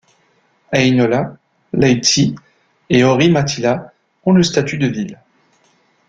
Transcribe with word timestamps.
Heinola, 0.71 1.37
Lahti 1.73 2.33
et 2.89 3.03
Orimattila 3.03 3.93
ont 4.25 4.33
le 4.33 4.41
statut 4.41 4.79
de 4.79 4.87
villes. 4.87 5.19